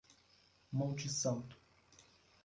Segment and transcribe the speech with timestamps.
[0.73, 1.55] Monte Santo